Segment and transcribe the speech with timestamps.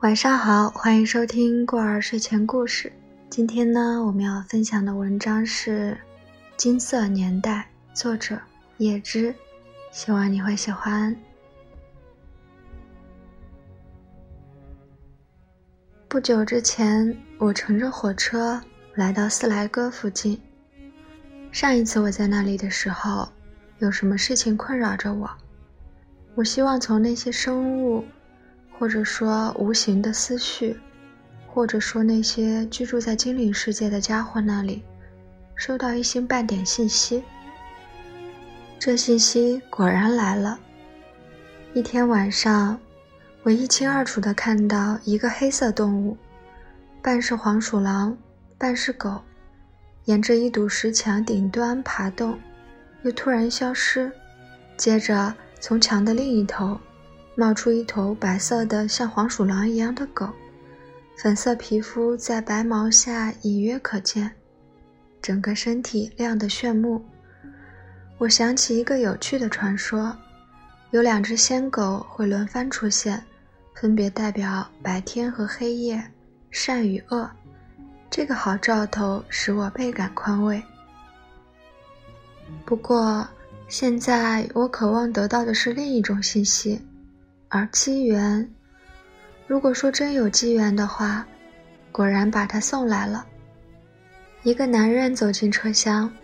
[0.00, 2.90] 晚上好，欢迎收听过儿睡前故事。
[3.28, 5.90] 今天呢，我们要分享的文章是
[6.56, 8.40] 《金色年代》，作者
[8.78, 9.34] 叶芝，
[9.92, 11.14] 希望你会喜欢。
[16.08, 18.58] 不久之前，我乘着火车
[18.94, 20.40] 来到斯莱戈附近。
[21.52, 23.28] 上一次我在那里的时候，
[23.80, 25.30] 有什么事情困扰着我？
[26.36, 28.02] 我希望从那些生物。
[28.80, 30.74] 或者说无形的思绪，
[31.46, 34.82] 或者说那些居住在精灵世界的家伙那里，
[35.54, 37.22] 收到一星半点信息。
[38.78, 40.58] 这信息果然来了。
[41.74, 42.80] 一天晚上，
[43.42, 46.16] 我一清二楚地看到一个黑色动物，
[47.02, 48.16] 半是黄鼠狼，
[48.56, 49.20] 半是狗，
[50.06, 52.38] 沿着一堵石墙顶端爬动，
[53.02, 54.10] 又突然消失，
[54.78, 56.80] 接着从墙的另一头。
[57.34, 60.28] 冒出一头白色的像黄鼠狼一样的狗，
[61.16, 64.30] 粉色皮肤在白毛下隐约可见，
[65.22, 67.02] 整个身体亮得炫目。
[68.18, 70.14] 我想起一个有趣的传说：
[70.90, 73.24] 有两只仙狗会轮番出现，
[73.74, 76.02] 分别代表白天和黑夜、
[76.50, 77.30] 善与恶。
[78.10, 80.62] 这个好兆头使我倍感宽慰。
[82.66, 83.26] 不过，
[83.68, 86.80] 现在我渴望得到的是另一种信息。
[87.52, 88.48] 而机缘，
[89.48, 91.26] 如果说真有机缘的话，
[91.90, 93.26] 果然把他送来了。
[94.44, 96.14] 一个男人走进车厢，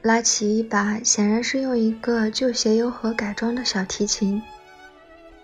[0.00, 4.40] 拉起一把显然是用一个旧鞋油盒改装的小提琴。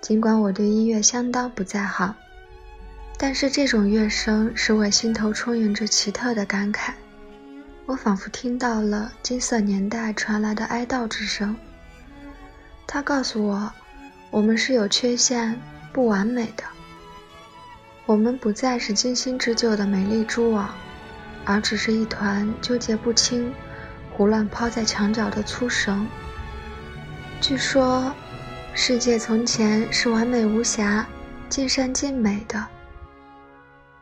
[0.00, 2.14] 尽管我对音乐相当不在行，
[3.18, 6.92] 但是这种乐声使我心头充盈着奇特的感慨。
[7.84, 11.54] 我仿佛听到了金色年代传来的哀悼之声。
[12.86, 13.70] 他告诉我。
[14.30, 15.58] 我们是有缺陷、
[15.92, 16.64] 不完美的。
[18.04, 20.74] 我们不再是精心织就的美丽蛛网，
[21.44, 23.52] 而只是一团纠结不清、
[24.12, 26.06] 胡乱抛在墙角的粗绳。
[27.40, 28.14] 据说，
[28.74, 31.06] 世界从前是完美无瑕、
[31.48, 32.64] 尽善尽美的。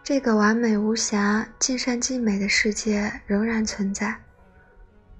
[0.02, 4.14] 这个完美无瑕、尽善尽美的世界仍然存在，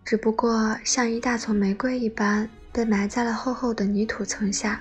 [0.05, 4.81] 只不过像一大丛玫瑰一般，被埋在了厚厚的泥土层下。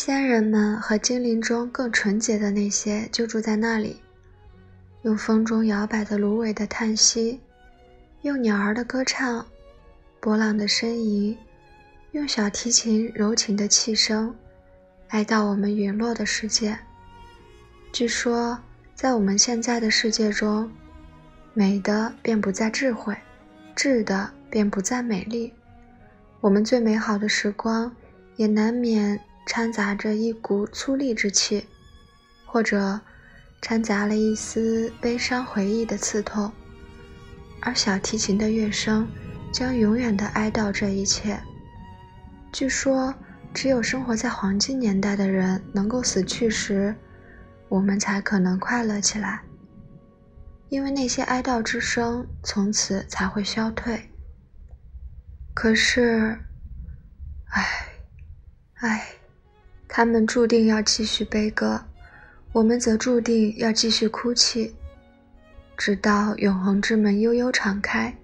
[0.00, 4.00] 仙人们和精灵中更纯洁的那些就住在那里，
[5.02, 7.40] 用风中摇摆的芦苇的叹息，
[8.22, 9.44] 用鸟儿的歌唱，
[10.20, 11.36] 波浪的呻吟，
[12.12, 14.32] 用小提琴柔情的气声，
[15.08, 16.78] 哀悼我们陨落的世界。
[17.90, 18.56] 据说，
[18.94, 20.70] 在我们现在的世界中，
[21.54, 23.16] 美的便不再智慧，
[23.74, 25.52] 智的便不再美丽。
[26.40, 27.92] 我们最美好的时光，
[28.36, 29.20] 也难免。
[29.48, 31.66] 掺杂着一股粗粝之气，
[32.44, 33.00] 或者
[33.62, 36.52] 掺杂了一丝悲伤回忆的刺痛，
[37.62, 39.08] 而小提琴的乐声
[39.50, 41.40] 将永远的哀悼这一切。
[42.52, 43.14] 据说，
[43.54, 46.94] 只有生活在黄金年代的人能够死去时，
[47.70, 49.40] 我们才可能快乐起来，
[50.68, 54.10] 因为那些哀悼之声从此才会消退。
[55.54, 56.38] 可是，
[57.46, 57.88] 唉，
[58.74, 59.14] 唉。
[59.88, 61.82] 他们注定要继续悲歌，
[62.52, 64.74] 我们则注定要继续哭泣，
[65.76, 68.14] 直到永恒之门悠悠敞开。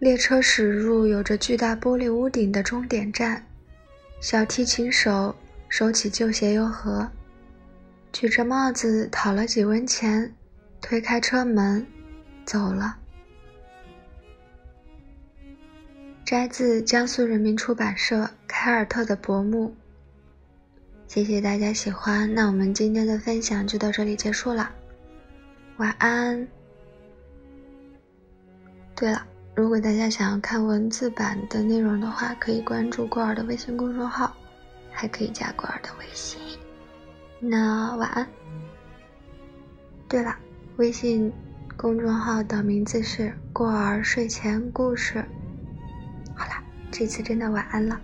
[0.00, 3.46] 列车驶入有着巨大玻璃屋顶的终点站，
[4.20, 5.34] 小提琴手
[5.68, 7.08] 收起旧鞋油盒，
[8.12, 10.34] 举着帽子讨了几文钱，
[10.80, 11.86] 推开车门，
[12.44, 12.96] 走了。
[16.28, 19.74] 摘自江苏人民出版社凯尔特的薄暮。
[21.06, 24.70] 谢谢大家喜欢，那我们今天的分享就到这里结束了，
[25.78, 26.46] 晚安。
[28.94, 34.36] 对了，如果大家想要看文字版的内容的话，可以关注过儿的微信公众号，
[34.92, 36.38] 还可以加过儿的微信。
[37.40, 38.28] 那晚安。
[40.06, 40.36] 对了，
[40.76, 41.32] 微信
[41.74, 45.24] 公众号的名字是过儿睡前故事。
[46.90, 48.00] 这次真的晚安了。